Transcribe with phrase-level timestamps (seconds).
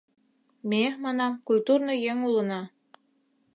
[0.69, 2.61] Ме, манам, культурный еҥ улына.